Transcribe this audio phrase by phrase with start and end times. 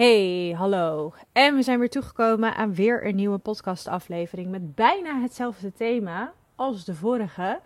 [0.00, 1.12] Hey, hallo.
[1.32, 6.84] En we zijn weer toegekomen aan weer een nieuwe podcastaflevering met bijna hetzelfde thema als
[6.84, 7.60] de vorige.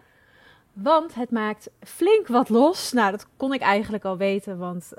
[0.72, 2.92] Want het maakt flink wat los.
[2.92, 4.92] Nou, dat kon ik eigenlijk al weten, want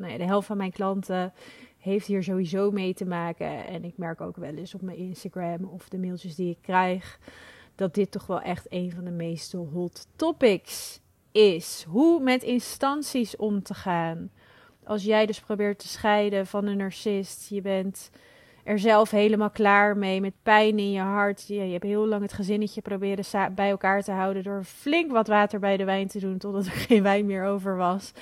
[0.00, 1.32] uh, de helft van mijn klanten
[1.78, 3.66] heeft hier sowieso mee te maken.
[3.66, 7.18] En ik merk ook wel eens op mijn Instagram of de mailtjes die ik krijg
[7.74, 11.00] dat dit toch wel echt een van de meeste hot topics
[11.32, 11.84] is.
[11.88, 14.30] Hoe met instanties om te gaan
[14.90, 18.10] als jij dus probeert te scheiden van een narcist, je bent
[18.64, 21.46] er zelf helemaal klaar mee met pijn in je hart.
[21.46, 25.60] Je, hebt heel lang het gezinnetje proberen bij elkaar te houden door flink wat water
[25.60, 28.12] bij de wijn te doen totdat er geen wijn meer over was.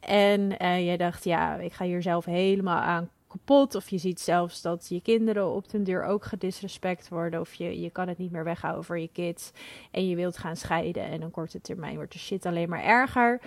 [0.00, 3.74] En uh, jij dacht, ja, ik ga hier zelf helemaal aan kapot.
[3.74, 7.40] Of je ziet zelfs dat je kinderen op den deur ook gedisrespect worden.
[7.40, 9.52] Of je, je kan het niet meer weghouden voor je kids.
[9.90, 11.04] En je wilt gaan scheiden.
[11.04, 13.40] En op korte termijn wordt de shit alleen maar erger.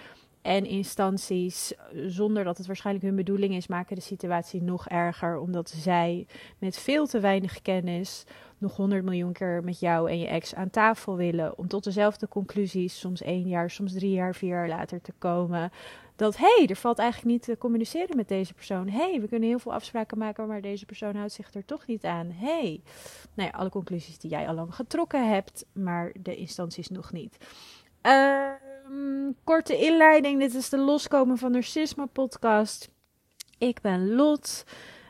[0.46, 1.74] En instanties,
[2.08, 5.38] zonder dat het waarschijnlijk hun bedoeling is, maken de situatie nog erger.
[5.38, 6.28] Omdat zij
[6.58, 8.24] met veel te weinig kennis
[8.58, 11.58] nog honderd miljoen keer met jou en je ex aan tafel willen.
[11.58, 15.72] Om tot dezelfde conclusies, soms één jaar, soms drie jaar, vier jaar later te komen.
[16.16, 18.90] Dat hé, hey, er valt eigenlijk niet te communiceren met deze persoon.
[18.90, 21.88] Hé, hey, we kunnen heel veel afspraken maken, maar deze persoon houdt zich er toch
[21.88, 22.32] niet aan.
[22.32, 22.82] Hé, hey.
[23.34, 27.38] nou ja, alle conclusies die jij al lang getrokken hebt, maar de instanties nog niet.
[28.02, 28.52] Uh,
[28.90, 30.40] Um, korte inleiding.
[30.40, 32.90] Dit is de Loskomen van Narcisme podcast.
[33.58, 34.66] Ik ben Lot.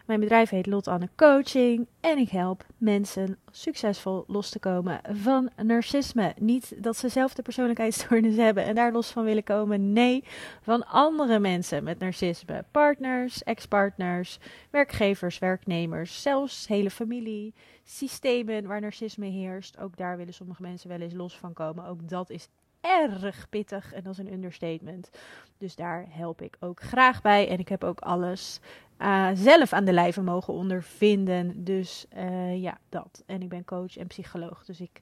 [0.06, 1.88] Mijn bedrijf heet Lot Anne Coaching.
[2.00, 6.34] En ik help mensen succesvol los te komen van narcisme.
[6.40, 9.94] Niet dat ze zelf de persoonlijkheidsstoornis hebben en daar los van willen komen.
[9.94, 10.24] Nee,
[10.62, 12.66] van andere mensen met narcisme.
[12.72, 17.54] Partners, ex-partners, werkgevers, werknemers, zelfs hele familie.
[17.84, 19.80] Systemen waar narcisme heerst.
[19.80, 21.86] Ook daar willen sommige mensen wel eens los van komen.
[21.86, 22.50] Ook dat is
[22.86, 25.10] erg pittig en dat is een understatement.
[25.58, 27.48] Dus daar help ik ook graag bij.
[27.48, 28.60] En ik heb ook alles
[29.00, 31.64] uh, zelf aan de lijve mogen ondervinden.
[31.64, 33.24] Dus uh, ja, dat.
[33.26, 34.66] En ik ben coach en psycholoog.
[34.66, 35.02] Dus ik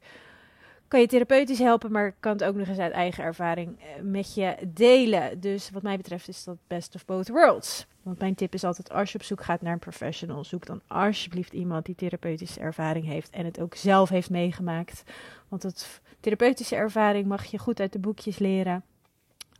[0.94, 4.34] kan je therapeutisch helpen, maar kan het ook nog eens uit eigen ervaring eh, met
[4.34, 5.40] je delen.
[5.40, 7.85] Dus wat mij betreft is dat best of both worlds.
[8.03, 10.81] Want mijn tip is altijd: als je op zoek gaat naar een professional, zoek dan
[10.88, 15.03] alsjeblieft iemand die therapeutische ervaring heeft en het ook zelf heeft meegemaakt.
[15.47, 18.84] Want het therapeutische ervaring mag je goed uit de boekjes leren.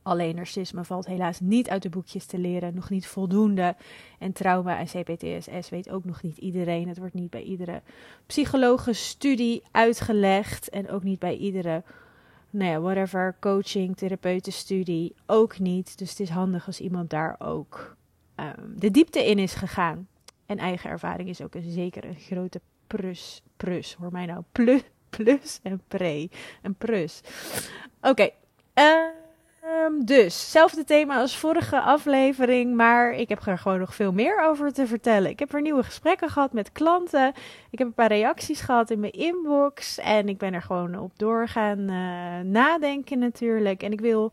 [0.04, 3.76] Alleen narcisme valt helaas niet uit de boekjes te leren, nog niet voldoende.
[4.20, 6.88] En trauma en CPTSS weet ook nog niet iedereen.
[6.88, 7.82] Het wordt niet bij iedere
[8.26, 11.84] psychologische studie uitgelegd en ook niet bij iedere,
[12.50, 15.98] nou ja, whatever, coaching, therapeutenstudie ook niet.
[15.98, 17.96] Dus het is handig als iemand daar ook
[18.36, 20.08] um, de diepte in is gegaan.
[20.46, 24.82] En eigen ervaring is ook een, zeker een grote plus, plus, hoor mij nou, plus,
[25.10, 26.30] plus en pre,
[26.62, 27.22] een plus.
[28.02, 28.34] Oké, okay.
[28.76, 29.23] uh,
[29.66, 34.44] Um, dus, hetzelfde thema als vorige aflevering, maar ik heb er gewoon nog veel meer
[34.46, 35.30] over te vertellen.
[35.30, 37.34] Ik heb er nieuwe gesprekken gehad met klanten.
[37.70, 39.98] Ik heb een paar reacties gehad in mijn inbox.
[39.98, 43.84] En ik ben er gewoon op doorgaan uh, nadenken natuurlijk.
[43.84, 44.32] En ik wil.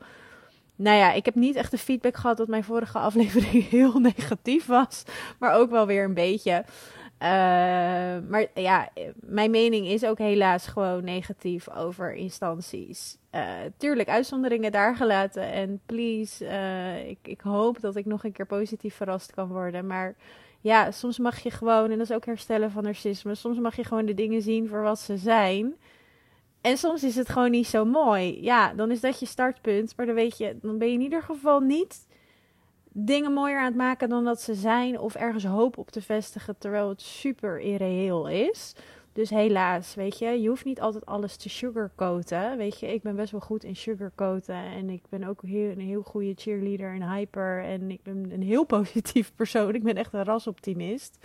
[0.76, 4.66] Nou ja, ik heb niet echt de feedback gehad dat mijn vorige aflevering heel negatief
[4.66, 5.04] was.
[5.38, 6.64] Maar ook wel weer een beetje.
[7.22, 7.28] Uh,
[8.28, 13.18] maar ja, mijn mening is ook helaas gewoon negatief over instanties.
[13.34, 15.52] Uh, tuurlijk, uitzonderingen daar gelaten.
[15.52, 19.86] En please, uh, ik, ik hoop dat ik nog een keer positief verrast kan worden.
[19.86, 20.16] Maar
[20.60, 23.84] ja, soms mag je gewoon, en dat is ook herstellen van narcisme, soms mag je
[23.84, 25.74] gewoon de dingen zien voor wat ze zijn.
[26.60, 28.42] En soms is het gewoon niet zo mooi.
[28.42, 29.96] Ja, dan is dat je startpunt.
[29.96, 32.06] Maar dan weet je, dan ben je in ieder geval niet
[32.92, 34.98] dingen mooier aan het maken dan dat ze zijn.
[34.98, 38.74] Of ergens hoop op te vestigen terwijl het super irreëel is.
[39.12, 42.56] Dus helaas, weet je, je hoeft niet altijd alles te sugarcoaten.
[42.56, 44.54] Weet je, ik ben best wel goed in sugarcoaten.
[44.54, 47.64] En ik ben ook heel, een heel goede cheerleader en hyper.
[47.64, 49.74] En ik ben een heel positief persoon.
[49.74, 51.18] Ik ben echt een rasoptimist.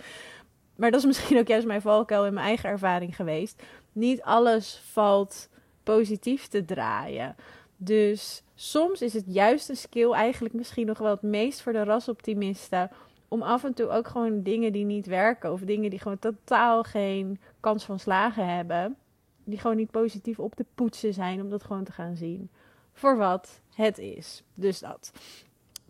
[0.76, 3.62] Maar dat is misschien ook juist mijn valkuil in mijn eigen ervaring geweest.
[3.92, 5.48] Niet alles valt
[5.82, 7.36] positief te draaien.
[7.76, 11.84] Dus soms is het juist een skill eigenlijk misschien nog wel het meest voor de
[11.84, 12.90] rasoptimisten.
[13.28, 15.52] Om af en toe ook gewoon dingen die niet werken.
[15.52, 18.96] Of dingen die gewoon totaal geen kans van slagen hebben.
[19.44, 21.40] Die gewoon niet positief op te poetsen zijn.
[21.40, 22.50] Om dat gewoon te gaan zien.
[22.92, 24.42] Voor wat het is.
[24.54, 25.12] Dus dat.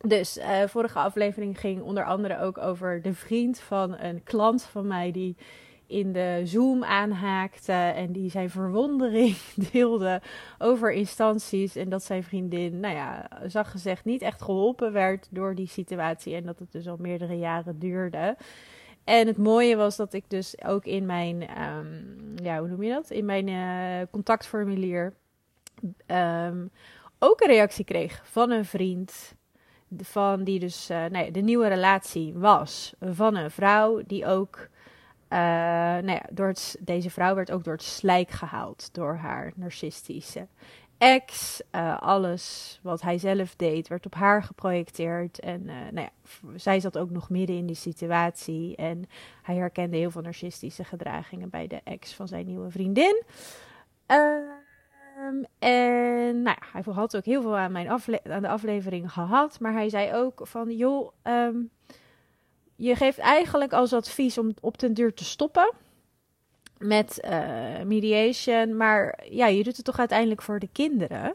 [0.00, 4.86] Dus uh, vorige aflevering ging onder andere ook over de vriend van een klant van
[4.86, 5.10] mij.
[5.12, 5.36] Die
[5.86, 9.36] in de Zoom aanhaakte en die zijn verwondering
[9.72, 10.20] deelde
[10.58, 15.54] over instanties en dat zijn vriendin, nou ja, zag gezegd niet echt geholpen werd door
[15.54, 18.36] die situatie en dat het dus al meerdere jaren duurde.
[19.04, 22.90] En het mooie was dat ik dus ook in mijn, um, ja, hoe noem je
[22.92, 23.10] dat?
[23.10, 25.14] In mijn uh, contactformulier
[26.06, 26.70] um,
[27.18, 29.34] ook een reactie kreeg van een vriend
[29.96, 34.68] van die dus uh, nou ja, de nieuwe relatie was van een vrouw die ook
[35.28, 40.46] uh, nou ja, door deze vrouw werd ook door het slijk gehaald door haar narcistische
[40.98, 41.62] ex.
[41.74, 45.40] Uh, alles wat hij zelf deed werd op haar geprojecteerd.
[45.40, 46.10] En uh, nou ja,
[46.58, 48.76] zij zat ook nog midden in die situatie.
[48.76, 49.04] En
[49.42, 53.22] hij herkende heel veel narcistische gedragingen bij de ex van zijn nieuwe vriendin.
[54.06, 59.60] Um, en nou ja, hij had ook heel veel aan, mijn aan de aflevering gehad.
[59.60, 61.70] Maar hij zei ook van, joh, um,
[62.76, 65.72] je geeft eigenlijk als advies om op den duur te stoppen
[66.78, 68.76] met uh, mediation.
[68.76, 71.34] Maar ja, je doet het toch uiteindelijk voor de kinderen.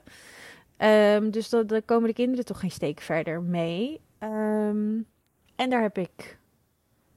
[0.78, 4.02] Um, dus dan, komen de kinderen toch geen steek verder mee.
[4.20, 5.08] Um,
[5.56, 6.38] en daar heb ik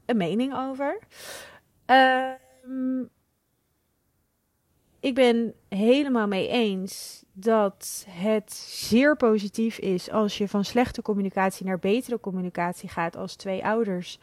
[0.06, 0.98] een mening over.
[1.86, 3.10] Um,
[5.04, 11.66] ik ben helemaal mee eens dat het zeer positief is als je van slechte communicatie
[11.66, 14.18] naar betere communicatie gaat als twee ouders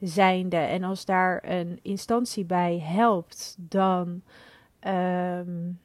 [0.00, 0.56] zijnde.
[0.56, 4.22] En als daar een instantie bij helpt, dan
[4.86, 5.80] um,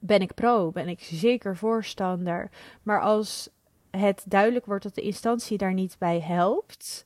[0.00, 2.50] ben ik pro, ben ik zeker voorstander.
[2.82, 3.48] Maar als
[3.90, 7.04] het duidelijk wordt dat de instantie daar niet bij helpt,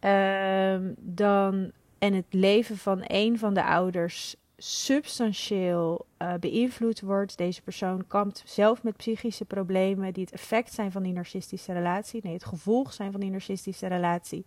[0.00, 4.36] um, dan en het leven van een van de ouders
[4.66, 7.36] substantieel uh, beïnvloed wordt.
[7.36, 12.20] Deze persoon kampt zelf met psychische problemen die het effect zijn van die narcistische relatie.
[12.22, 14.44] Nee, het gevolg zijn van die narcistische relatie.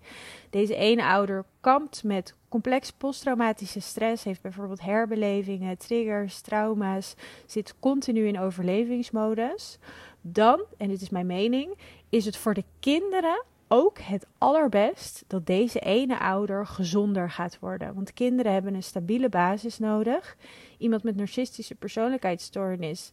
[0.50, 7.14] Deze ene ouder kampt met complex posttraumatische stress, heeft bijvoorbeeld herbelevingen, triggers, trauma's,
[7.46, 9.78] zit continu in overlevingsmodus.
[10.22, 11.78] Dan, en dit is mijn mening,
[12.10, 17.94] is het voor de kinderen ook het allerbest dat deze ene ouder gezonder gaat worden.
[17.94, 20.38] Want kinderen hebben een stabiele basis nodig.
[20.78, 23.12] Iemand met narcistische persoonlijkheidsstoornis.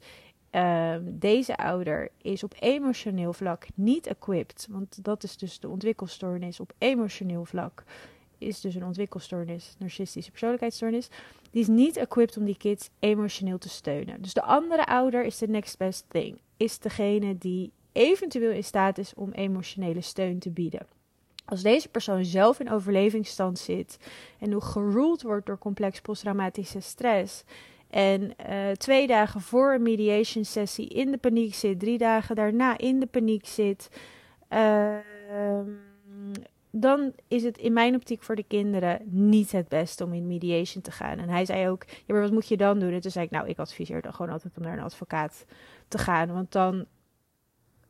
[0.53, 4.67] Uh, deze ouder is op emotioneel vlak niet equipped.
[4.71, 7.85] Want dat is dus de ontwikkelstoornis op emotioneel vlak.
[8.39, 11.09] Is dus een ontwikkelstoornis, narcistische persoonlijkheidsstoornis.
[11.51, 14.23] Die is niet equipped om die kids emotioneel te steunen.
[14.23, 16.39] Dus de andere ouder is de next best thing.
[16.57, 20.87] Is degene die eventueel in staat is om emotionele steun te bieden.
[21.45, 23.97] Als deze persoon zelf in overlevingsstand zit
[24.39, 27.45] en nog geroeld wordt door complex posttraumatische stress
[27.91, 32.79] en uh, twee dagen voor een mediation sessie in de paniek zit, drie dagen daarna
[32.79, 33.89] in de paniek zit,
[34.51, 34.97] uh,
[36.71, 40.83] dan is het in mijn optiek voor de kinderen niet het beste om in mediation
[40.83, 41.19] te gaan.
[41.19, 42.93] En hij zei ook, ja, maar wat moet je dan doen?
[42.93, 45.45] En toen zei ik, nou, ik adviseer dan gewoon altijd om naar een advocaat
[45.89, 46.87] te gaan, want dan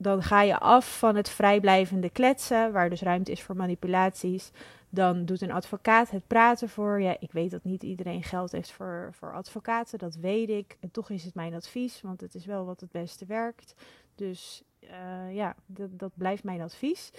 [0.04, 4.50] dan ga je af van het vrijblijvende kletsen, waar dus ruimte is voor manipulaties.
[4.88, 7.16] Dan doet een advocaat het praten voor je.
[7.20, 10.76] Ik weet dat niet iedereen geld heeft voor, voor advocaten, dat weet ik.
[10.80, 13.74] En toch is het mijn advies, want het is wel wat het beste werkt.
[14.14, 17.10] Dus uh, ja, dat, dat blijft mijn advies.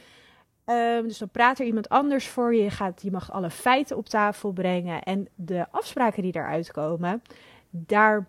[0.66, 2.64] Um, dus dan praat er iemand anders voor je.
[2.64, 5.04] Je, gaat, je mag alle feiten op tafel brengen.
[5.04, 7.22] En de afspraken die daaruit komen,
[7.70, 8.28] daar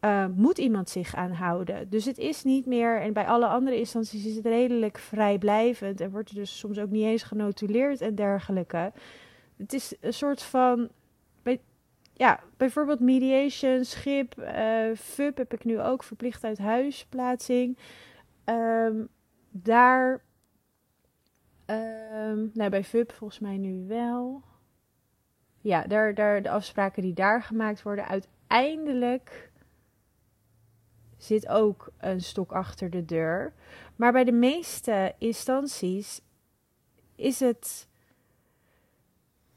[0.00, 1.88] uh, moet iemand zich aan houden.
[1.88, 6.10] Dus het is niet meer, en bij alle andere instanties is het redelijk vrijblijvend en
[6.10, 8.92] wordt er dus soms ook niet eens genotuleerd en dergelijke.
[9.56, 10.88] Het is een soort van,
[11.42, 11.60] bij,
[12.12, 17.78] ja, bijvoorbeeld mediation, schip, uh, FUP heb ik nu ook, verplicht uit huisplaatsing.
[18.44, 19.08] Um,
[19.50, 20.22] daar,
[21.66, 24.42] um, nou bij FUP volgens mij nu wel.
[25.60, 29.49] Ja, daar, daar, de afspraken die daar gemaakt worden, uiteindelijk
[31.20, 33.52] zit ook een stok achter de deur.
[33.96, 36.20] Maar bij de meeste instanties
[37.14, 37.88] is het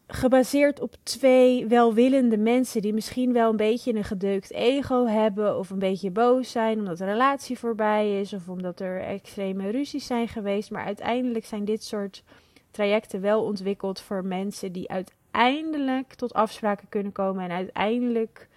[0.08, 5.70] gebaseerd op twee welwillende mensen die misschien wel een beetje een gedeukt ego hebben of
[5.70, 10.28] een beetje boos zijn omdat de relatie voorbij is of omdat er extreme ruzies zijn
[10.28, 10.72] geweest.
[10.72, 12.24] Maar uiteindelijk zijn dit soort
[12.72, 18.48] trajecten wel ontwikkeld voor mensen die uiteindelijk tot afspraken kunnen komen en uiteindelijk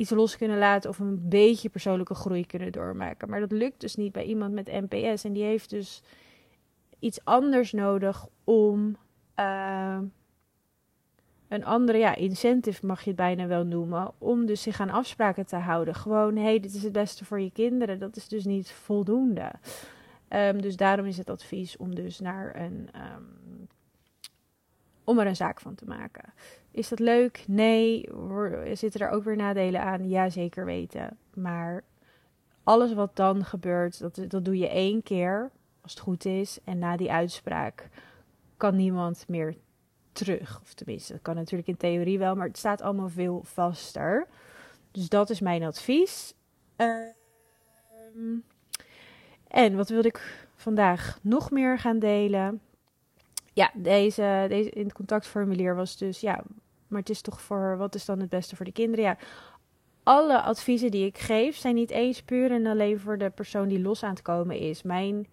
[0.00, 3.30] iets los kunnen laten of een beetje persoonlijke groei kunnen doormaken.
[3.30, 5.24] Maar dat lukt dus niet bij iemand met NPS.
[5.24, 6.02] En die heeft dus
[6.98, 8.96] iets anders nodig om
[9.36, 9.98] uh,
[11.48, 15.46] een andere ja, incentive, mag je het bijna wel noemen, om dus zich aan afspraken
[15.46, 15.94] te houden.
[15.94, 17.98] Gewoon, hé, hey, dit is het beste voor je kinderen.
[17.98, 19.52] Dat is dus niet voldoende.
[20.28, 23.68] Um, dus daarom is het advies om dus naar een um,
[25.04, 26.32] om er een zaak van te maken.
[26.70, 27.44] Is dat leuk?
[27.46, 28.08] Nee.
[28.72, 30.08] Zitten er ook weer nadelen aan?
[30.08, 31.18] Ja, zeker weten.
[31.34, 31.84] Maar
[32.62, 35.50] alles wat dan gebeurt, dat, dat doe je één keer,
[35.80, 36.58] als het goed is.
[36.64, 37.88] En na die uitspraak
[38.56, 39.56] kan niemand meer
[40.12, 40.60] terug.
[40.62, 44.26] Of tenminste, dat kan natuurlijk in theorie wel, maar het staat allemaal veel vaster.
[44.90, 46.34] Dus dat is mijn advies.
[46.76, 47.06] Uh,
[49.48, 52.60] en wat wilde ik vandaag nog meer gaan delen.
[53.60, 56.42] Ja, deze, deze in het contactformulier was dus ja,
[56.88, 59.04] maar het is toch voor wat is dan het beste voor de kinderen?
[59.04, 59.16] Ja,
[60.02, 63.80] alle adviezen die ik geef zijn niet eens puur en alleen voor de persoon die
[63.80, 64.82] los aan het komen is.
[64.82, 65.26] Mijn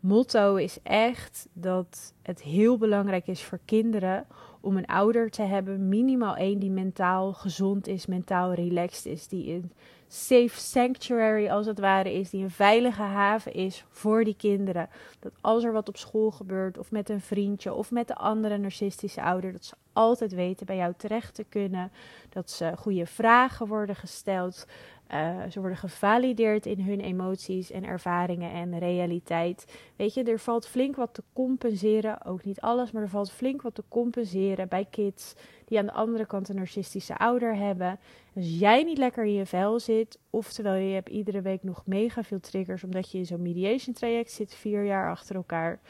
[0.00, 4.26] motto is echt dat het heel belangrijk is voor kinderen
[4.60, 9.52] om een ouder te hebben, minimaal één die mentaal gezond is, mentaal relaxed is, die
[9.54, 9.72] een
[10.08, 14.88] safe sanctuary als het ware is, die een veilige haven is voor die kinderen.
[15.20, 18.58] Dat als er wat op school gebeurt of met een vriendje of met de andere
[18.58, 21.92] narcistische ouder, dat ze altijd weten bij jou terecht te kunnen,
[22.28, 24.66] dat ze goede vragen worden gesteld,
[25.12, 29.64] uh, ze worden gevalideerd in hun emoties en ervaringen en realiteit.
[29.96, 32.24] Weet je, er valt flink wat te compenseren.
[32.24, 35.34] Ook niet alles, maar er valt flink wat te compenseren bij kids
[35.64, 37.98] die aan de andere kant een narcistische ouder hebben.
[38.34, 42.22] Als jij niet lekker in je vel zit, oftewel je hebt iedere week nog mega
[42.22, 45.80] veel triggers omdat je in zo'n mediation traject zit, vier jaar achter elkaar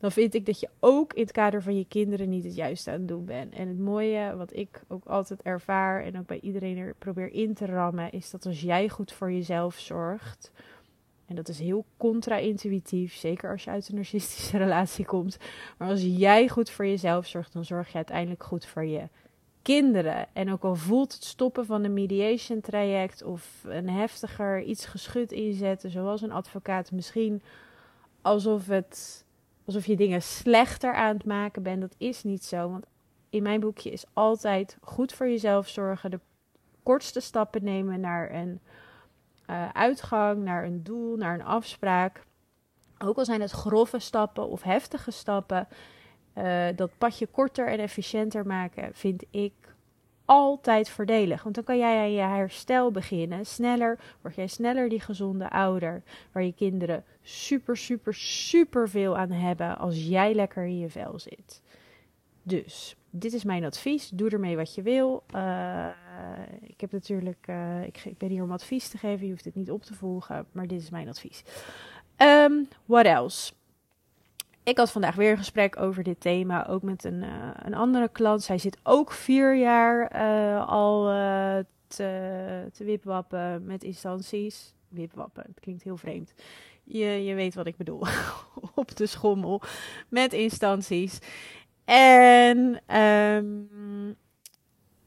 [0.00, 2.90] dan vind ik dat je ook in het kader van je kinderen niet het juiste
[2.90, 3.54] aan het doen bent.
[3.54, 7.54] En het mooie, wat ik ook altijd ervaar en ook bij iedereen er probeer in
[7.54, 10.52] te rammen, is dat als jij goed voor jezelf zorgt.
[11.26, 15.36] En dat is heel contra-intuïtief, zeker als je uit een narcistische relatie komt.
[15.78, 19.08] Maar als jij goed voor jezelf zorgt, dan zorg je uiteindelijk goed voor je
[19.62, 20.26] kinderen.
[20.32, 25.32] En ook al voelt het stoppen van een mediation traject of een heftiger iets geschud
[25.32, 27.42] inzetten, zoals een advocaat, misschien
[28.22, 29.24] alsof het
[29.64, 31.80] alsof je dingen slechter aan het maken bent.
[31.80, 32.70] Dat is niet zo.
[32.70, 32.86] Want
[33.30, 36.10] in mijn boekje is altijd goed voor jezelf zorgen.
[36.10, 36.20] De
[36.82, 38.60] kortste stappen nemen naar een
[39.50, 42.22] uh, uitgang, naar een doel, naar een afspraak.
[42.98, 45.68] Ook al zijn het grove stappen of heftige stappen.
[46.34, 49.52] Uh, dat padje korter en efficiënter maken, vind ik
[50.30, 51.42] altijd voordelig.
[51.42, 53.46] Want dan kan jij je herstel beginnen.
[53.46, 56.02] Sneller word jij sneller die gezonde ouder.
[56.32, 61.18] Waar je kinderen super, super, super veel aan hebben als jij lekker in je vel
[61.18, 61.62] zit.
[62.42, 64.08] Dus, dit is mijn advies.
[64.08, 65.22] Doe ermee wat je wil.
[65.34, 65.86] Uh,
[66.60, 69.26] ik heb natuurlijk, uh, ik, ik, ben hier om advies te geven.
[69.26, 71.42] Je hoeft het niet op te volgen, maar dit is mijn advies.
[72.16, 73.52] Um, what else?
[74.62, 78.08] Ik had vandaag weer een gesprek over dit thema, ook met een, uh, een andere
[78.08, 78.42] klant.
[78.42, 84.74] Zij zit ook vier jaar uh, al uh, te, te wipwappen met instanties.
[84.88, 86.32] Wipwappen, het klinkt heel vreemd.
[86.84, 88.02] Je, je weet wat ik bedoel.
[88.74, 89.62] Op de schommel
[90.08, 91.18] met instanties.
[91.84, 94.16] En um,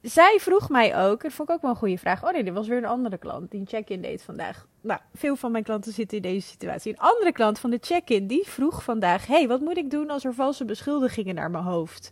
[0.04, 2.24] zij vroeg mij ook, dat vond ik ook wel een goede vraag.
[2.24, 4.68] Oh nee, er was weer een andere klant die een check-in deed vandaag.
[4.82, 6.92] Nou, veel van mijn klanten zitten in deze situatie.
[6.92, 9.28] Een andere klant van de check-in, die vroeg vandaag...
[9.28, 12.12] hey, wat moet ik doen als er valse beschuldigingen naar mijn hoofd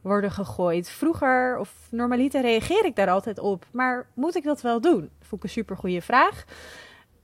[0.00, 0.90] worden gegooid?
[0.90, 3.66] Vroeger, of normaliter, reageer ik daar altijd op.
[3.72, 5.10] Maar moet ik dat wel doen?
[5.20, 6.44] Vond ik een super goede vraag.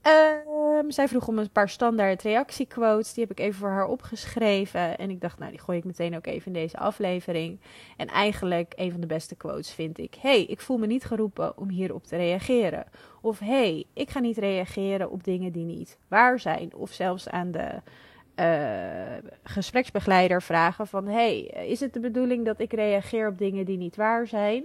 [0.07, 3.13] Um, zij vroeg om een paar standaard reactiequotes.
[3.13, 4.97] Die heb ik even voor haar opgeschreven.
[4.97, 7.59] En ik dacht, nou, die gooi ik meteen ook even in deze aflevering.
[7.97, 11.57] En eigenlijk een van de beste quotes vind ik: hey, ik voel me niet geroepen
[11.57, 12.85] om hierop te reageren.
[13.21, 16.75] Of hey, ik ga niet reageren op dingen die niet waar zijn.
[16.75, 17.81] Of zelfs aan de
[18.35, 23.77] uh, gespreksbegeleider vragen: van hey, is het de bedoeling dat ik reageer op dingen die
[23.77, 24.63] niet waar zijn?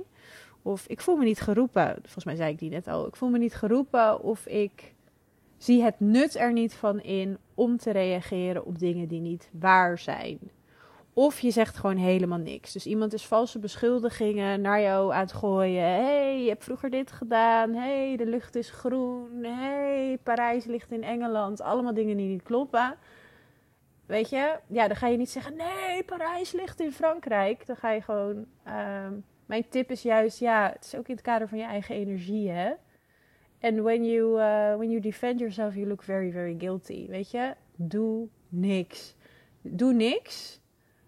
[0.63, 1.95] Of ik voel me niet geroepen.
[2.03, 3.07] Volgens mij zei ik die net al.
[3.07, 4.95] Ik voel me niet geroepen of ik
[5.59, 9.99] zie het nut er niet van in om te reageren op dingen die niet waar
[9.99, 10.39] zijn.
[11.19, 12.73] Of je zegt gewoon helemaal niks.
[12.73, 15.83] Dus iemand is valse beschuldigingen naar jou aan het gooien.
[15.83, 17.75] hey, je hebt vroeger dit gedaan.
[17.75, 19.45] hey, de lucht is groen.
[19.45, 21.61] hey, Parijs ligt in Engeland.
[21.61, 22.97] Allemaal dingen die niet kloppen.
[24.07, 24.57] Weet je?
[24.67, 25.57] Ja, dan ga je niet zeggen...
[25.57, 27.67] Nee, Parijs ligt in Frankrijk.
[27.67, 28.47] Dan ga je gewoon...
[28.67, 29.07] Uh,
[29.47, 30.39] mijn tip is juist...
[30.39, 32.73] Ja, het is ook in het kader van je eigen energie, hè?
[33.59, 37.07] En when you, uh, when you defend yourself, you look very, very guilty.
[37.09, 37.55] Weet je?
[37.77, 39.15] Doe niks.
[39.63, 40.61] Doe niks.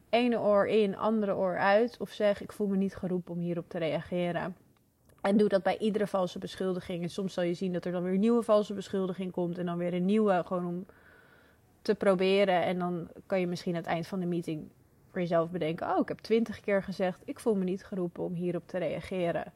[0.08, 1.96] Ene oor in, andere oor uit.
[2.00, 4.56] Of zeg, ik voel me niet geroepen om hierop te reageren.
[5.20, 7.02] En doe dat bij iedere valse beschuldiging.
[7.02, 9.58] En soms zal je zien dat er dan weer een nieuwe valse beschuldiging komt.
[9.58, 10.86] En dan weer een nieuwe, gewoon om
[11.82, 12.62] te proberen.
[12.62, 14.68] En dan kan je misschien aan het eind van de meeting
[15.10, 18.34] voor jezelf bedenken: Oh, ik heb twintig keer gezegd, ik voel me niet geroepen om
[18.34, 19.52] hierop te reageren.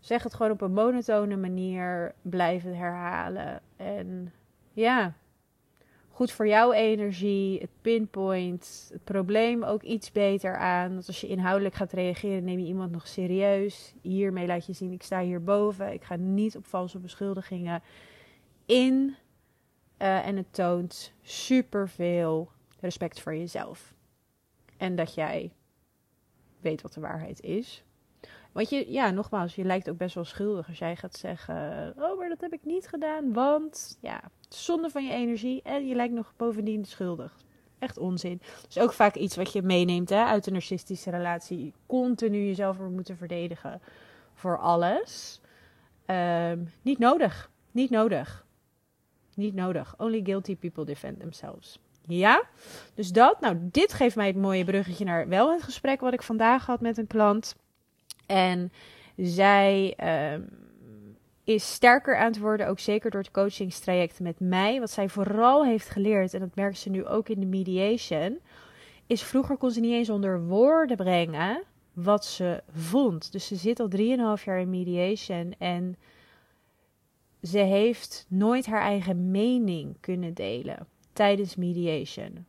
[0.00, 2.14] Zeg het gewoon op een monotone manier.
[2.22, 3.60] Blijf het herhalen.
[3.76, 4.32] En
[4.72, 5.14] ja,
[6.08, 7.60] goed voor jouw energie.
[7.60, 10.92] Het pinpoint het probleem ook iets beter aan.
[10.92, 13.94] Want als je inhoudelijk gaat reageren, neem je iemand nog serieus.
[14.02, 15.92] Hiermee laat je zien: ik sta hierboven.
[15.92, 17.82] Ik ga niet op valse beschuldigingen
[18.66, 19.16] in.
[20.02, 22.50] Uh, en het toont superveel
[22.80, 23.94] respect voor jezelf.
[24.76, 25.52] En dat jij
[26.60, 27.84] weet wat de waarheid is.
[28.56, 32.18] Want je, ja, nogmaals, je lijkt ook best wel schuldig als jij gaat zeggen: Oh,
[32.18, 36.14] maar dat heb ik niet gedaan, want ja, zonde van je energie en je lijkt
[36.14, 37.36] nog bovendien schuldig.
[37.78, 38.40] Echt onzin.
[38.66, 41.72] Dus ook vaak iets wat je meeneemt hè, uit een narcistische relatie.
[41.86, 43.80] Continu jezelf moeten verdedigen
[44.34, 45.40] voor alles.
[46.06, 47.50] Ehm, niet nodig.
[47.70, 48.46] Niet nodig.
[49.34, 49.94] Niet nodig.
[49.98, 51.78] Only guilty people defend themselves.
[52.06, 52.42] Ja,
[52.94, 53.40] dus dat.
[53.40, 56.80] Nou, dit geeft mij het mooie bruggetje naar wel het gesprek wat ik vandaag had
[56.80, 57.54] met een klant.
[58.26, 58.72] En
[59.16, 60.42] zij ehm,
[61.44, 64.80] is sterker aan het worden, ook zeker door het coachingstraject met mij.
[64.80, 68.38] Wat zij vooral heeft geleerd, en dat merkt ze nu ook in de mediation,
[69.06, 73.32] is vroeger kon ze niet eens onder woorden brengen wat ze vond.
[73.32, 73.88] Dus ze zit al
[74.38, 75.96] 3,5 jaar in mediation en
[77.42, 82.46] ze heeft nooit haar eigen mening kunnen delen tijdens mediation.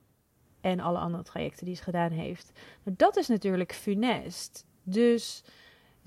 [0.61, 2.51] En alle andere trajecten die ze gedaan heeft.
[2.83, 4.65] Maar dat is natuurlijk funest.
[4.83, 5.43] Dus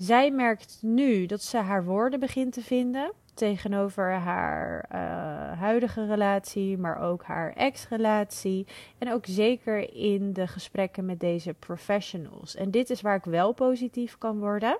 [0.01, 6.77] zij merkt nu dat ze haar woorden begint te vinden tegenover haar uh, huidige relatie,
[6.77, 8.67] maar ook haar ex-relatie.
[8.97, 12.55] En ook zeker in de gesprekken met deze professionals.
[12.55, 14.77] En dit is waar ik wel positief kan worden.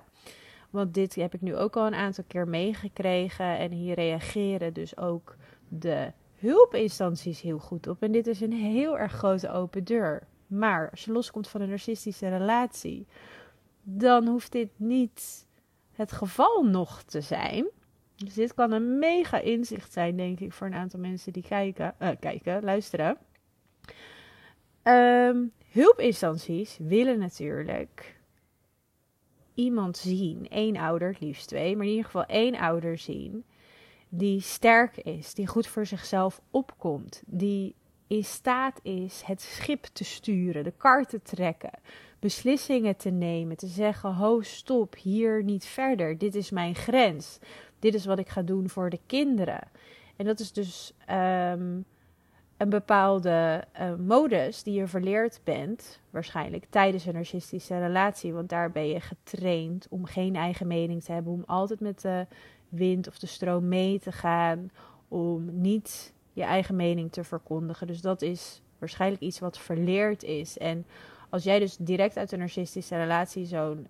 [0.70, 3.58] Want dit heb ik nu ook al een aantal keer meegekregen.
[3.58, 5.36] En hier reageren dus ook
[5.68, 8.02] de hulpinstanties heel goed op.
[8.02, 10.22] En dit is een heel erg grote open deur.
[10.46, 13.06] Maar als je loskomt van een narcistische relatie,
[13.82, 15.46] dan hoeft dit niet
[15.92, 17.66] het geval nog te zijn.
[18.16, 21.94] Dus dit kan een mega inzicht zijn, denk ik, voor een aantal mensen die kijken,
[22.00, 23.18] uh, kijken luisteren.
[24.82, 28.20] Um, hulpinstanties willen natuurlijk
[29.54, 33.44] iemand zien, één ouder, liefst twee, maar in ieder geval één ouder zien,
[34.08, 37.74] die sterk is, die goed voor zichzelf opkomt, die
[38.06, 41.78] in staat is het schip te sturen, de kar te trekken,
[42.18, 47.38] beslissingen te nemen, te zeggen: ho, stop, hier niet verder, dit is mijn grens,
[47.78, 49.68] dit is wat ik ga doen voor de kinderen.
[50.16, 51.84] En dat is dus um,
[52.56, 58.32] een bepaalde uh, modus die je verleerd bent, waarschijnlijk tijdens een narcistische relatie.
[58.32, 62.26] Want daar ben je getraind om geen eigen mening te hebben, om altijd met de
[62.68, 64.70] wind of de stroom mee te gaan,
[65.08, 67.86] om niet je eigen mening te verkondigen.
[67.86, 70.58] Dus dat is waarschijnlijk iets wat verleerd is.
[70.58, 70.86] En
[71.28, 73.86] als jij dus direct uit een narcistische relatie zo'n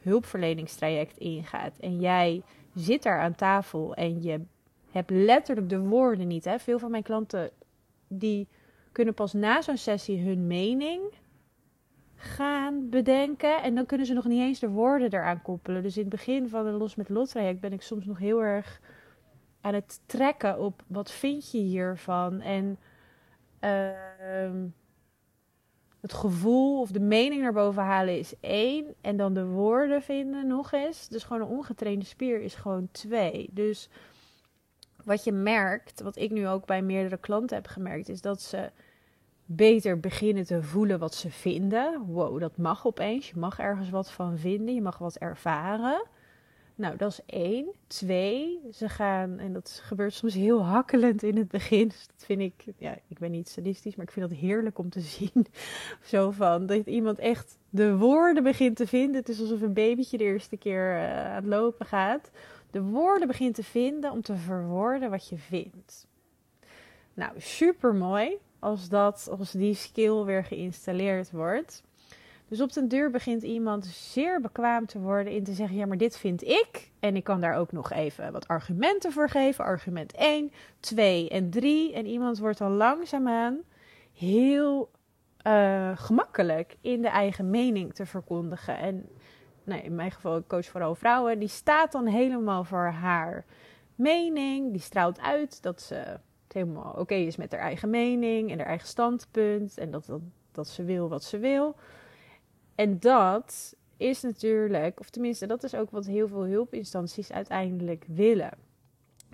[0.00, 2.42] hulpverleningstraject ingaat en jij
[2.74, 4.40] zit daar aan tafel en je
[4.90, 6.44] hebt letterlijk de woorden niet.
[6.44, 6.58] Hè?
[6.58, 7.50] Veel van mijn klanten
[8.08, 8.48] die
[8.92, 11.02] kunnen pas na zo'n sessie hun mening
[12.14, 13.62] gaan bedenken.
[13.62, 15.82] En dan kunnen ze nog niet eens de woorden eraan koppelen.
[15.82, 18.42] Dus in het begin van een Los met Lot traject ben ik soms nog heel
[18.42, 18.80] erg
[19.64, 22.40] aan het trekken op wat vind je hiervan.
[22.40, 22.78] En
[23.60, 24.68] uh,
[26.00, 28.94] het gevoel of de mening naar boven halen is één.
[29.00, 31.08] En dan de woorden vinden nog eens.
[31.08, 33.48] Dus gewoon een ongetrainde spier is gewoon twee.
[33.52, 33.88] Dus
[35.04, 38.70] wat je merkt, wat ik nu ook bij meerdere klanten heb gemerkt, is dat ze
[39.44, 42.00] beter beginnen te voelen wat ze vinden.
[42.06, 43.28] Wow, dat mag opeens.
[43.28, 44.74] Je mag ergens wat van vinden.
[44.74, 46.04] Je mag wat ervaren.
[46.76, 47.66] Nou, dat is één.
[47.86, 51.88] Twee, ze gaan, en dat gebeurt soms heel hakkelend in het begin.
[51.88, 54.90] Dus dat vind ik, ja, ik ben niet sadistisch, maar ik vind dat heerlijk om
[54.90, 55.46] te zien.
[56.12, 59.16] Zo van, dat iemand echt de woorden begint te vinden.
[59.16, 62.30] Het is alsof een babytje de eerste keer uh, aan het lopen gaat.
[62.70, 66.06] De woorden begint te vinden om te verwoorden wat je vindt.
[67.14, 71.82] Nou, super mooi als, dat, als die skill weer geïnstalleerd wordt.
[72.48, 75.96] Dus op den deur begint iemand zeer bekwaam te worden in te zeggen: ja, maar
[75.96, 76.90] dit vind ik.
[77.00, 79.64] En ik kan daar ook nog even wat argumenten voor geven.
[79.64, 81.92] Argument 1, 2 en 3.
[81.92, 83.58] En iemand wordt dan langzaamaan
[84.12, 84.90] heel
[85.46, 88.78] uh, gemakkelijk in de eigen mening te verkondigen.
[88.78, 89.08] En
[89.64, 93.44] nou, in mijn geval, ik coach vooral vrouwen, die staat dan helemaal voor haar
[93.94, 94.72] mening.
[94.72, 98.66] Die straalt uit dat ze het helemaal oké is met haar eigen mening en haar
[98.66, 99.78] eigen standpunt.
[99.78, 100.20] En dat, dat,
[100.52, 101.76] dat ze wil wat ze wil.
[102.74, 108.52] En dat is natuurlijk, of tenminste, dat is ook wat heel veel hulpinstanties uiteindelijk willen.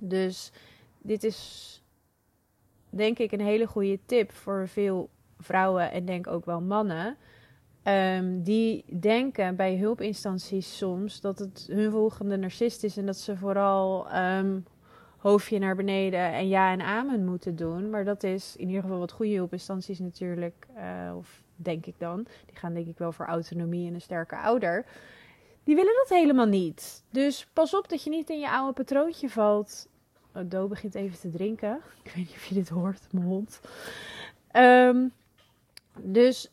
[0.02, 0.52] Dus
[0.98, 1.82] dit is
[2.90, 7.16] denk ik een hele goede tip voor veel vrouwen en denk ook wel mannen.
[7.84, 13.36] Um, die denken bij hulpinstanties soms dat het hun volgende narcist is en dat ze
[13.36, 14.64] vooral um,
[15.16, 17.90] hoofdje naar beneden en ja en amen moeten doen.
[17.90, 22.26] Maar dat is in ieder geval wat goede hulpinstanties natuurlijk, uh, of denk ik dan.
[22.46, 24.84] Die gaan denk ik wel voor autonomie en een sterke ouder.
[25.64, 27.02] Die willen dat helemaal niet.
[27.10, 29.88] Dus pas op dat je niet in je oude patroontje valt.
[30.34, 31.80] Oh, begint even te drinken.
[32.02, 33.60] Ik weet niet of je dit hoort, mijn hond.
[34.52, 35.12] Um,
[35.94, 36.50] dus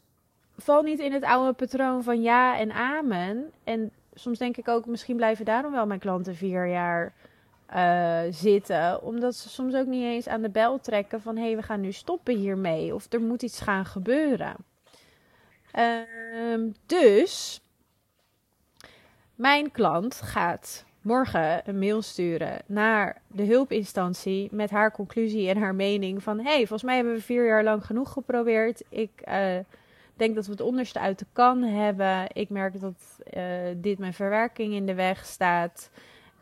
[0.57, 3.51] val niet in het oude patroon van ja en amen.
[3.63, 7.13] En soms denk ik ook, misschien blijven daarom wel mijn klanten vier jaar
[7.75, 9.01] uh, zitten.
[9.01, 11.81] Omdat ze soms ook niet eens aan de bel trekken van hé, hey, we gaan
[11.81, 12.93] nu stoppen hiermee.
[12.93, 14.55] Of er moet iets gaan gebeuren.
[15.77, 17.61] Uh, dus
[19.35, 25.75] mijn klant gaat morgen een mail sturen naar de hulpinstantie met haar conclusie en haar
[25.75, 28.83] mening van hey, volgens mij hebben we vier jaar lang genoeg geprobeerd.
[28.89, 29.57] Ik uh,
[30.15, 32.27] denk dat we het onderste uit de kan hebben.
[32.33, 33.43] Ik merk dat uh,
[33.75, 35.89] dit mijn verwerking in de weg staat.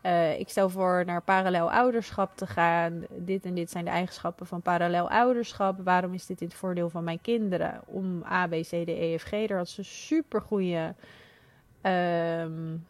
[0.06, 3.04] Uh, ik stel voor naar parallel ouderschap te gaan.
[3.10, 5.80] Dit en dit zijn de eigenschappen van parallel ouderschap.
[5.84, 7.80] Waarom is dit in het voordeel van mijn kinderen?
[7.86, 9.30] Om A, B, C, D, E, F, G.
[9.30, 10.94] Daar had ze super goede.
[11.82, 12.86] Um,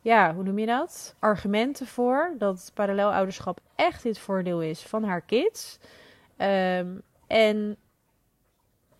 [0.00, 1.14] ja, hoe noem je dat?
[1.18, 5.78] Argumenten voor dat parallel ouderschap echt het voordeel is van haar kids.
[6.38, 7.76] Um, en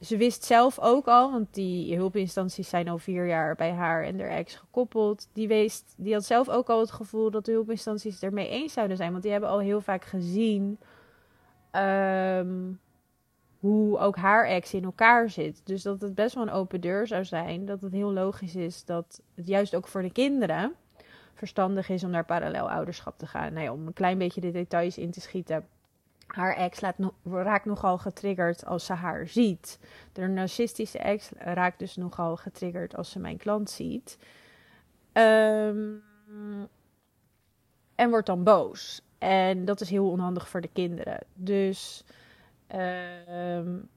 [0.02, 4.20] ze wist zelf ook al, want die hulpinstanties zijn al vier jaar bij haar en
[4.20, 5.28] haar ex gekoppeld.
[5.32, 8.96] Die, wist, die had zelf ook al het gevoel dat de hulpinstanties ermee eens zouden
[8.96, 9.10] zijn.
[9.10, 10.78] Want die hebben al heel vaak gezien
[11.72, 12.80] um,
[13.58, 15.60] hoe ook haar ex in elkaar zit.
[15.64, 17.66] Dus dat het best wel een open deur zou zijn.
[17.66, 20.74] Dat het heel logisch is dat het juist ook voor de kinderen
[21.34, 23.52] verstandig is om naar parallel ouderschap te gaan.
[23.52, 25.66] Nou ja, om een klein beetje de details in te schieten
[26.34, 29.78] haar ex laat raakt nogal getriggerd als ze haar ziet.
[30.12, 34.18] De narcistische ex raakt dus nogal getriggerd als ze mijn klant ziet.
[35.12, 36.02] Um,
[37.94, 39.02] en wordt dan boos.
[39.18, 41.18] En dat is heel onhandig voor de kinderen.
[41.34, 42.04] Dus
[43.58, 43.88] um,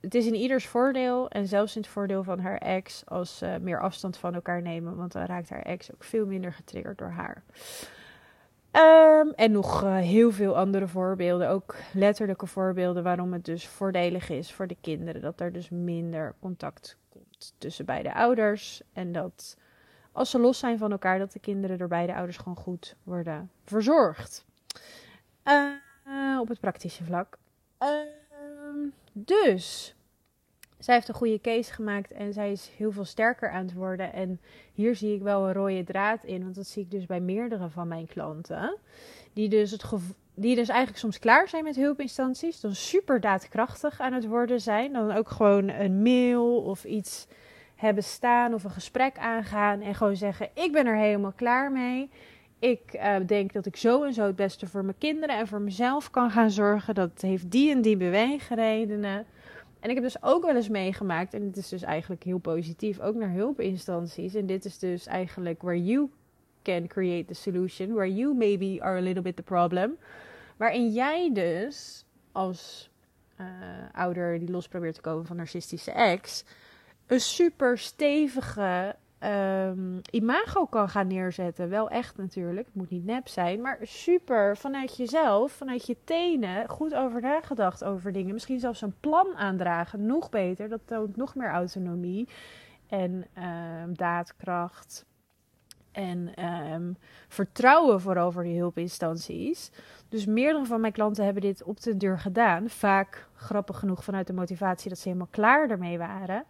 [0.00, 3.58] het is in ieders voordeel en zelfs in het voordeel van haar ex als ze
[3.60, 4.96] meer afstand van elkaar nemen.
[4.96, 7.42] Want dan raakt haar ex ook veel minder getriggerd door haar.
[8.76, 14.30] Um, en nog uh, heel veel andere voorbeelden, ook letterlijke voorbeelden waarom het dus voordelig
[14.30, 15.20] is voor de kinderen.
[15.20, 18.82] Dat er dus minder contact komt tussen beide ouders.
[18.92, 19.56] En dat
[20.12, 23.50] als ze los zijn van elkaar, dat de kinderen door beide ouders gewoon goed worden
[23.64, 24.44] verzorgd.
[25.44, 27.38] Uh, op het praktische vlak.
[27.82, 27.88] Uh,
[29.12, 29.95] dus
[30.78, 34.12] zij heeft een goede case gemaakt en zij is heel veel sterker aan het worden.
[34.12, 34.40] En
[34.72, 37.68] hier zie ik wel een rode draad in, want dat zie ik dus bij meerdere
[37.68, 38.76] van mijn klanten.
[39.32, 39.84] Die dus, het
[40.34, 44.92] die dus eigenlijk soms klaar zijn met hulpinstanties, dan super daadkrachtig aan het worden zijn.
[44.92, 47.26] Dan ook gewoon een mail of iets
[47.74, 52.10] hebben staan of een gesprek aangaan en gewoon zeggen: Ik ben er helemaal klaar mee.
[52.58, 55.60] Ik uh, denk dat ik zo en zo het beste voor mijn kinderen en voor
[55.60, 56.94] mezelf kan gaan zorgen.
[56.94, 59.26] Dat heeft die en die beweegredenen.
[59.86, 63.00] En ik heb dus ook wel eens meegemaakt, en het is dus eigenlijk heel positief,
[63.00, 64.34] ook naar hulpinstanties.
[64.34, 66.10] En dit is dus eigenlijk where you
[66.62, 69.96] can create the solution, where you maybe are a little bit the problem.
[70.56, 72.90] Waarin jij dus als
[73.40, 73.46] uh,
[73.92, 76.44] ouder die los probeert te komen van narcistische ex,
[77.06, 78.96] een super stevige
[79.26, 81.68] um, imago kan gaan neerzetten.
[81.68, 86.68] Wel echt natuurlijk, het moet niet nep zijn, maar super vanuit jezelf, vanuit je tenen,
[86.68, 88.32] goed over nagedacht over dingen.
[88.32, 90.68] Misschien zelfs een plan aandragen, nog beter.
[90.68, 92.28] Dat toont nog meer autonomie
[92.88, 93.26] en
[93.82, 95.04] um, daadkracht.
[95.92, 96.96] En um,
[97.28, 99.70] vertrouwen vooral voor die hulpinstanties.
[100.08, 102.68] Dus meerdere van mijn klanten hebben dit op de deur gedaan.
[102.68, 106.44] Vaak grappig genoeg vanuit de motivatie dat ze helemaal klaar ermee waren.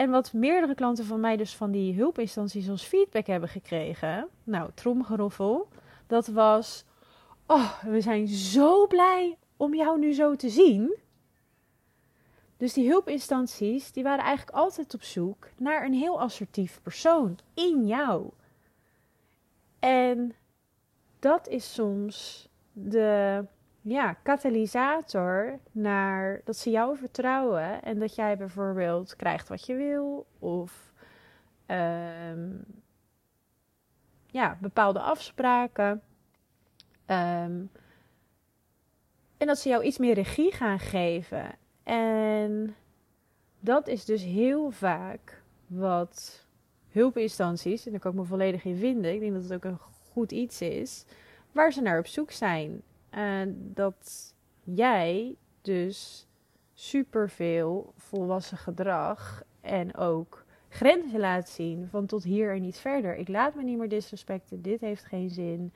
[0.00, 4.28] En wat meerdere klanten van mij dus van die hulpinstanties als feedback hebben gekregen.
[4.44, 5.68] Nou, tromgeroffel.
[6.06, 6.84] Dat was,
[7.46, 10.96] oh, we zijn zo blij om jou nu zo te zien.
[12.56, 17.86] Dus die hulpinstanties, die waren eigenlijk altijd op zoek naar een heel assertief persoon in
[17.86, 18.30] jou.
[19.78, 20.34] En
[21.18, 23.44] dat is soms de
[23.80, 30.26] ja, katalysator naar dat ze jou vertrouwen en dat jij bijvoorbeeld krijgt wat je wil
[30.38, 30.92] of
[31.66, 32.64] um,
[34.26, 36.02] ja, bepaalde afspraken.
[37.06, 37.70] Um,
[39.36, 41.54] en dat ze jou iets meer regie gaan geven.
[41.82, 42.74] En
[43.60, 46.46] dat is dus heel vaak wat
[46.88, 49.78] hulpinstanties, en daar kan ik me volledig in vinden, ik denk dat het ook een
[50.12, 51.04] goed iets is,
[51.52, 52.82] waar ze naar op zoek zijn.
[53.10, 56.28] En dat jij dus
[56.74, 63.16] superveel volwassen gedrag en ook grenzen laat zien van tot hier en niet verder.
[63.16, 65.72] Ik laat me niet meer disrespecten, dit heeft geen zin.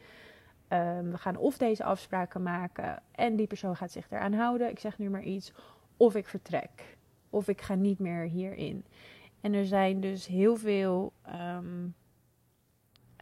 [0.69, 4.71] Um, we gaan of deze afspraken maken en die persoon gaat zich eraan houden.
[4.71, 5.53] Ik zeg nu maar iets.
[5.97, 6.97] Of ik vertrek.
[7.31, 8.85] Of ik ga niet meer hierin.
[9.41, 11.13] En er zijn dus heel veel.
[11.27, 11.95] Um,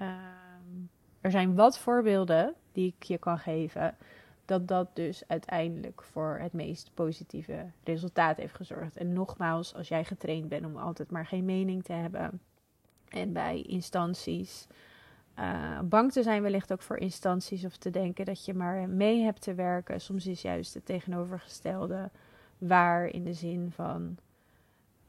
[0.01, 3.97] um, er zijn wat voorbeelden die ik je kan geven,
[4.45, 8.97] dat dat dus uiteindelijk voor het meest positieve resultaat heeft gezorgd.
[8.97, 12.41] En nogmaals, als jij getraind bent om altijd maar geen mening te hebben,
[13.13, 14.67] en bij instanties.
[15.39, 19.23] Uh, bang te zijn wellicht ook voor instanties of te denken dat je maar mee
[19.23, 20.01] hebt te werken.
[20.01, 22.11] Soms is juist het tegenovergestelde
[22.59, 24.17] waar in de zin van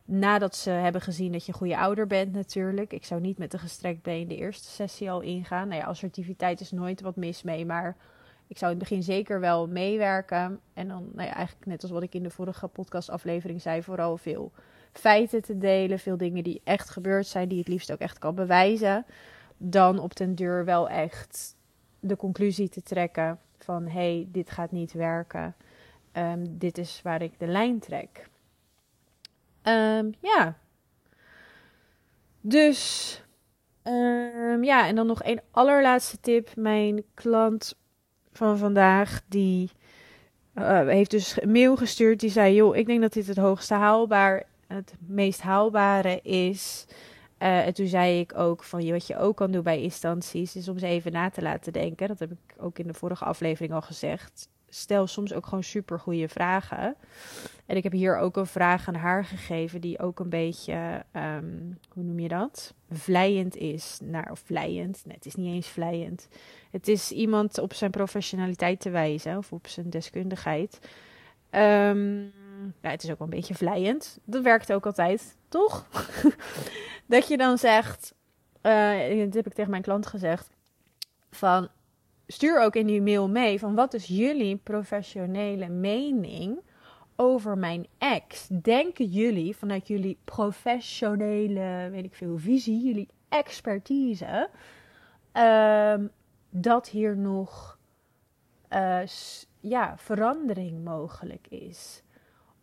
[0.05, 2.93] nadat ze hebben gezien dat je een goede ouder bent natuurlijk.
[2.93, 5.67] Ik zou niet met een gestrekt been de eerste sessie al ingaan.
[5.67, 7.95] Nou ja, assertiviteit is nooit wat mis mee, maar
[8.47, 10.59] ik zou in het begin zeker wel meewerken.
[10.73, 14.17] En dan nou ja, eigenlijk net als wat ik in de vorige podcastaflevering zei, vooral
[14.17, 14.51] veel
[14.91, 15.99] feiten te delen.
[15.99, 19.05] Veel dingen die echt gebeurd zijn, die het liefst ook echt kan bewijzen.
[19.57, 21.55] Dan op den deur wel echt
[21.99, 25.55] de conclusie te trekken van hé, hey, dit gaat niet werken.
[26.13, 28.29] Um, dit is waar ik de lijn trek.
[29.63, 30.57] Um, ja.
[32.41, 33.21] Dus
[33.83, 36.55] um, ja, en dan nog een allerlaatste tip.
[36.55, 37.75] Mijn klant
[38.31, 39.71] van vandaag, die
[40.55, 42.19] uh, heeft dus een mail gestuurd.
[42.19, 46.85] Die zei, joh, ik denk dat dit het hoogste haalbaar, het meest haalbare is.
[47.39, 50.69] Uh, en toen zei ik ook van wat je ook kan doen bij instanties, is
[50.69, 52.07] om ze even na te laten denken.
[52.07, 55.99] Dat heb ik ook in de vorige aflevering al gezegd stel soms ook gewoon super
[55.99, 56.95] goede vragen.
[57.65, 61.71] En ik heb hier ook een vraag aan haar gegeven die ook een beetje, ehm,
[61.89, 62.73] hoe noem je dat?
[62.91, 63.99] Vlijend is.
[64.03, 65.03] Naar, of vlijend.
[65.07, 66.27] Het is niet eens vlijend.
[66.71, 70.79] Het is iemand op zijn professionaliteit te wijzen of op zijn deskundigheid.
[71.51, 72.33] Um,
[72.81, 74.19] het is ook wel een beetje vlijend.
[74.23, 75.87] Dat werkt ook altijd, toch?
[77.05, 78.13] dat je dan zegt,
[78.61, 80.49] uh, dat heb ik tegen mijn klant gezegd,
[81.31, 81.69] van
[82.33, 86.59] stuur ook in die mail mee van wat is jullie professionele mening
[87.15, 88.47] over mijn ex?
[88.47, 94.49] Denken jullie vanuit jullie professionele, weet ik veel, visie, jullie expertise,
[95.33, 96.11] um,
[96.49, 97.77] dat hier nog
[98.69, 98.99] uh,
[99.59, 102.03] ja, verandering mogelijk is?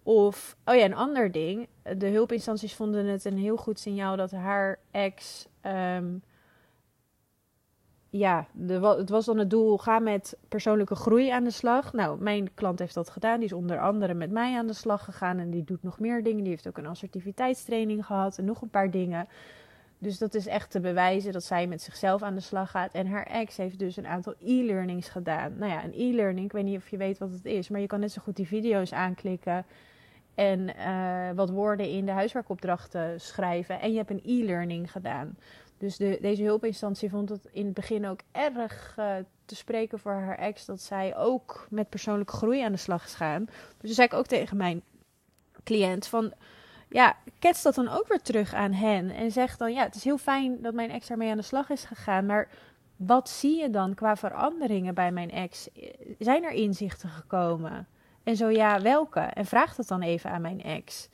[0.02, 1.68] Of, oh ja, een ander ding.
[1.96, 6.22] De hulpinstanties vonden het een heel goed signaal dat haar ex um,
[8.10, 8.46] ja,
[8.96, 11.92] het was dan het doel, ga met persoonlijke groei aan de slag.
[11.92, 13.36] Nou, mijn klant heeft dat gedaan.
[13.36, 16.22] Die is onder andere met mij aan de slag gegaan en die doet nog meer
[16.22, 16.42] dingen.
[16.42, 19.28] Die heeft ook een assertiviteitstraining gehad en nog een paar dingen.
[19.98, 22.92] Dus dat is echt te bewijzen dat zij met zichzelf aan de slag gaat.
[22.92, 25.54] En haar ex heeft dus een aantal e-learnings gedaan.
[25.58, 27.86] Nou ja, een e-learning, ik weet niet of je weet wat het is, maar je
[27.86, 29.64] kan net zo goed die video's aanklikken
[30.34, 33.80] en uh, wat woorden in de huiswerkopdrachten schrijven.
[33.80, 35.36] En je hebt een e-learning gedaan.
[35.80, 39.14] Dus de, deze hulpinstantie vond het in het begin ook erg uh,
[39.44, 43.14] te spreken voor haar ex dat zij ook met persoonlijke groei aan de slag is
[43.14, 43.44] gaan.
[43.44, 44.82] Dus toen zei ik ook tegen mijn
[45.64, 46.32] cliënt van
[46.88, 50.04] ja, kets dat dan ook weer terug aan hen en zeg dan ja, het is
[50.04, 52.48] heel fijn dat mijn ex daarmee aan de slag is gegaan, maar
[52.96, 55.68] wat zie je dan qua veranderingen bij mijn ex?
[56.18, 57.88] Zijn er inzichten gekomen?
[58.22, 59.20] En zo ja, welke?
[59.20, 61.08] En vraag dat dan even aan mijn ex.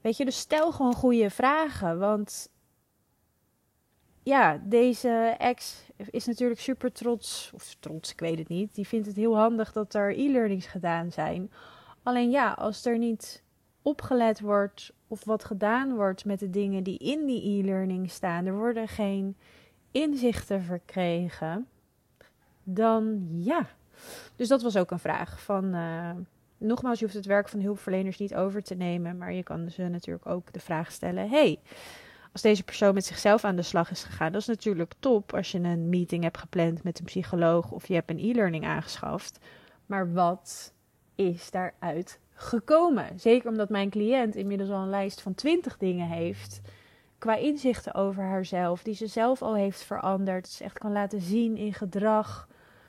[0.00, 2.50] Weet je, dus stel gewoon goede vragen, want
[4.22, 7.50] ja, deze ex is natuurlijk super trots.
[7.54, 8.74] Of trots, ik weet het niet.
[8.74, 11.50] Die vindt het heel handig dat er e-learnings gedaan zijn.
[12.02, 13.42] Alleen ja, als er niet
[13.82, 18.56] opgelet wordt of wat gedaan wordt met de dingen die in die e-learning staan, er
[18.56, 19.36] worden geen
[19.90, 21.68] inzichten verkregen,
[22.62, 23.66] dan ja.
[24.36, 25.74] Dus dat was ook een vraag van.
[25.74, 26.10] Uh,
[26.58, 29.82] nogmaals, je hoeft het werk van hulpverleners niet over te nemen, maar je kan ze
[29.82, 31.58] natuurlijk ook de vraag stellen: hey,
[32.32, 35.52] als deze persoon met zichzelf aan de slag is gegaan, dat is natuurlijk top als
[35.52, 39.38] je een meeting hebt gepland met een psycholoog of je hebt een e-learning aangeschaft.
[39.86, 40.72] Maar wat
[41.14, 43.20] is daaruit gekomen?
[43.20, 46.60] Zeker omdat mijn cliënt inmiddels al een lijst van 20 dingen heeft
[47.18, 50.48] qua inzichten over haarzelf, die ze zelf al heeft veranderd.
[50.48, 52.48] Ze echt kan laten zien in gedrag.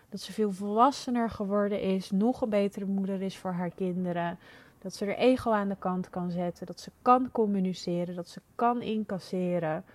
[0.10, 4.40] Dat ze veel volwassener geworden is, nog een betere moeder is voor haar kinderen.
[4.84, 6.66] Dat ze er ego aan de kant kan zetten.
[6.66, 8.16] Dat ze kan communiceren.
[8.16, 9.86] Dat ze kan incasseren.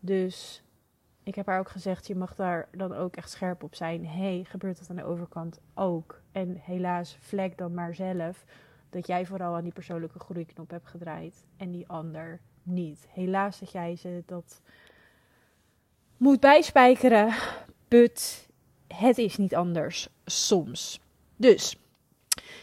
[0.00, 0.62] Dus
[1.22, 4.06] ik heb haar ook gezegd: je mag daar dan ook echt scherp op zijn.
[4.06, 6.20] hey, gebeurt dat aan de overkant ook?
[6.32, 8.44] En helaas, vlek dan maar zelf
[8.90, 13.06] dat jij vooral aan die persoonlijke groeiknop hebt gedraaid en die ander niet.
[13.08, 14.62] Helaas dat jij ze dat
[16.16, 17.34] moet bijspijkeren.
[17.88, 18.48] But
[18.86, 21.00] het is niet anders soms.
[21.36, 21.81] Dus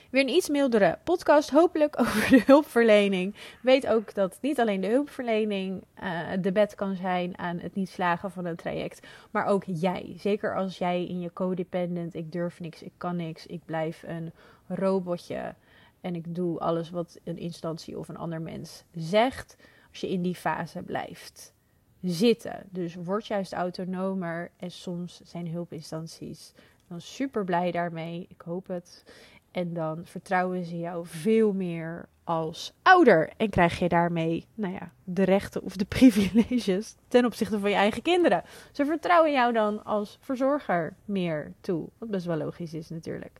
[0.10, 3.36] Weer een iets mildere podcast, hopelijk over de hulpverlening.
[3.62, 7.89] Weet ook dat niet alleen de hulpverlening uh, de bed kan zijn aan het niet
[7.89, 10.13] slagen van een traject, maar ook jij.
[10.17, 14.32] Zeker als jij in je codependent, ik durf niks, ik kan niks, ik blijf een
[14.67, 15.56] robotje
[16.02, 19.56] en ik doe alles wat een instantie of een ander mens zegt.
[19.89, 21.54] Als je in die fase blijft
[22.02, 22.63] zitten.
[22.69, 26.54] Dus word juist autonomer en soms zijn hulpinstanties
[26.89, 28.26] dan super blij daarmee.
[28.30, 29.04] Ik hoop het.
[29.52, 33.32] En dan vertrouwen ze jou veel meer als ouder.
[33.38, 37.76] En krijg je daarmee, nou ja, de rechten of de privileges ten opzichte van je
[37.76, 38.44] eigen kinderen.
[38.72, 41.90] Ze vertrouwen jou dan als verzorger meer toe.
[41.98, 43.40] Wat best wel logisch is natuurlijk.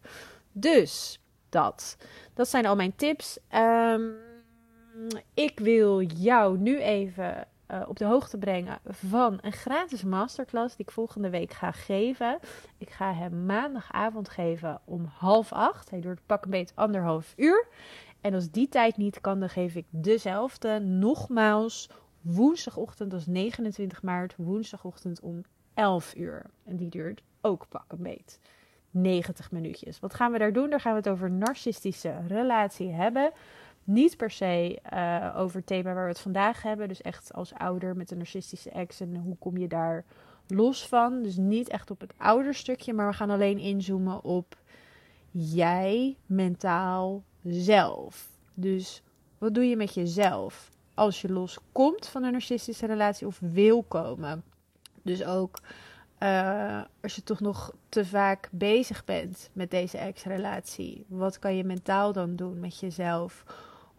[0.52, 1.20] Dus
[1.50, 1.98] dat.
[2.34, 3.40] Dat zijn al mijn tips.
[3.48, 4.02] Ehm,
[5.34, 10.86] ik wil jou nu even uh, op de hoogte brengen van een gratis masterclass die
[10.86, 12.40] ik volgende week ga geven.
[12.78, 15.90] Ik ga hem maandagavond geven om half acht.
[15.90, 17.68] Hij duurt pak een beetje anderhalf uur.
[18.22, 21.90] En als die tijd niet kan, dan geef ik dezelfde nogmaals
[22.22, 26.46] woensdagochtend, dat is 29 maart, woensdagochtend om 11 uur.
[26.66, 28.40] En die duurt ook pak een beet.
[28.92, 30.00] 90 minuutjes.
[30.00, 30.70] Wat gaan we daar doen?
[30.70, 33.32] Daar gaan we het over narcistische relatie hebben.
[33.90, 36.88] Niet per se uh, over het thema waar we het vandaag hebben.
[36.88, 40.06] Dus echt als ouder met een narcistische ex en hoe kom je daar
[40.48, 41.22] los van.
[41.22, 44.58] Dus niet echt op het ouderstukje, maar we gaan alleen inzoomen op
[45.32, 48.30] jij mentaal zelf.
[48.54, 49.04] Dus
[49.38, 54.44] wat doe je met jezelf als je loskomt van een narcistische relatie of wil komen?
[55.02, 55.60] Dus ook
[56.20, 61.64] uh, als je toch nog te vaak bezig bent met deze ex-relatie, wat kan je
[61.64, 63.44] mentaal dan doen met jezelf?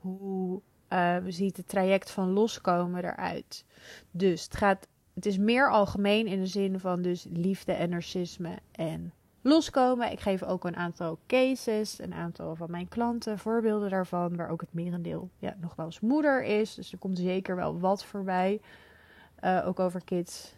[0.00, 3.64] Hoe uh, ziet het traject van loskomen eruit?
[4.10, 8.58] Dus het, gaat, het is meer algemeen in de zin van dus liefde en narcisme
[8.72, 10.12] en loskomen.
[10.12, 14.60] Ik geef ook een aantal cases, een aantal van mijn klanten, voorbeelden daarvan, waar ook
[14.60, 16.74] het merendeel ja, nog wel eens moeder is.
[16.74, 18.60] Dus er komt zeker wel wat voorbij.
[19.44, 20.54] Uh, ook over kids,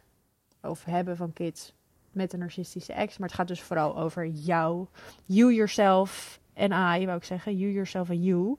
[0.62, 1.74] of hebben van kids
[2.10, 3.18] met een narcistische ex.
[3.18, 4.86] Maar het gaat dus vooral over jou,
[5.24, 7.56] you, yourself en I, wou ik zeggen.
[7.56, 8.56] You, yourself en you.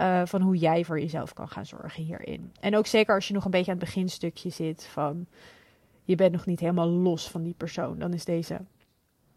[0.00, 2.52] Uh, van hoe jij voor jezelf kan gaan zorgen hierin.
[2.60, 5.26] En ook zeker als je nog een beetje aan het beginstukje zit van
[6.04, 8.60] je bent nog niet helemaal los van die persoon, dan is deze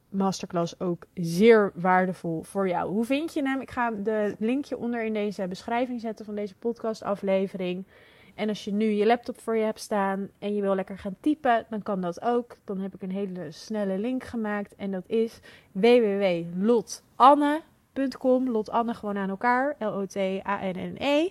[0.09, 2.91] masterclass ook zeer waardevol voor jou.
[2.91, 3.61] Hoe vind je hem?
[3.61, 7.85] Ik ga de linkje onder in deze beschrijving zetten van deze podcastaflevering.
[8.35, 11.15] En als je nu je laptop voor je hebt staan en je wil lekker gaan
[11.19, 12.57] typen, dan kan dat ook.
[12.63, 15.39] Dan heb ik een hele snelle link gemaakt en dat is
[15.71, 17.67] www.lotanne.com.
[18.47, 19.75] Lot Anne gewoon aan elkaar.
[19.79, 21.29] L-O-T-A-N-N-E.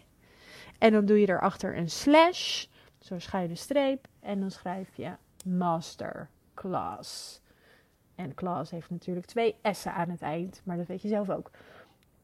[0.79, 2.67] En dan doe je erachter een slash,
[2.99, 4.07] zo schuine streep.
[4.21, 5.11] En dan schrijf je
[5.45, 7.41] masterclass.
[8.15, 11.51] En class heeft natuurlijk twee S'en aan het eind, maar dat weet je zelf ook.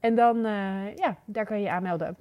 [0.01, 2.17] En dan, uh, ja, daar kan je je aanmelden.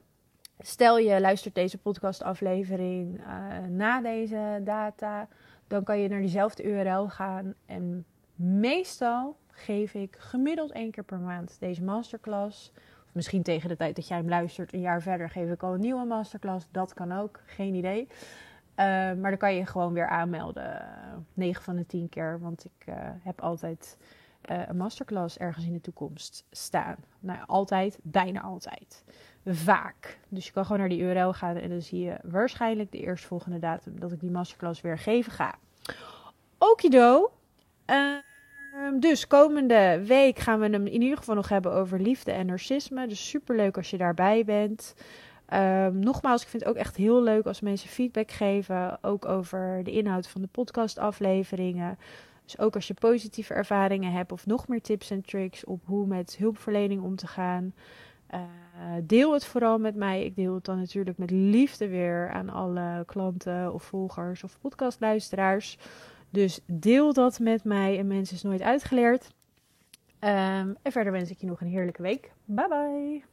[0.59, 5.27] Stel je luistert deze podcastaflevering uh, na deze data,
[5.67, 7.53] dan kan je naar diezelfde URL gaan.
[7.65, 8.05] En
[8.36, 12.71] meestal geef ik gemiddeld één keer per maand deze masterclass.
[13.05, 15.73] Of misschien tegen de tijd dat jij hem luistert, een jaar verder, geef ik al
[15.73, 16.67] een nieuwe masterclass.
[16.71, 18.07] Dat kan ook, geen idee.
[18.75, 20.81] Uh, maar dan kan je gewoon weer aanmelden.
[21.33, 22.39] 9 van de 10 keer.
[22.39, 23.97] Want ik uh, heb altijd
[24.51, 26.95] uh, een masterclass ergens in de toekomst staan.
[27.19, 29.03] Nou, altijd, bijna altijd.
[29.45, 30.19] Vaak.
[30.29, 33.59] Dus je kan gewoon naar die URL gaan en dan zie je waarschijnlijk de eerstvolgende
[33.59, 35.55] datum dat ik die masterclass weer geven ga.
[36.57, 37.31] Okido.
[38.73, 42.45] Ehm, dus komende week gaan we hem in ieder geval nog hebben over liefde en
[42.45, 43.07] narcisme.
[43.07, 44.95] Dus super leuk als je daarbij bent.
[45.53, 48.97] Um, nogmaals, ik vind het ook echt heel leuk als mensen feedback geven.
[49.01, 51.97] Ook over de inhoud van de podcastafleveringen.
[52.43, 56.07] Dus ook als je positieve ervaringen hebt of nog meer tips en tricks op hoe
[56.07, 57.73] met hulpverlening om te gaan.
[58.33, 58.39] Uh,
[59.03, 60.25] deel het vooral met mij.
[60.25, 65.77] Ik deel het dan natuurlijk met liefde weer aan alle klanten of volgers of podcastluisteraars.
[66.33, 67.97] Dus deel dat met mij.
[67.97, 69.23] En mensen is nooit uitgeleerd.
[70.19, 72.31] Um, en verder wens ik je nog een heerlijke week.
[72.45, 73.32] Bye bye.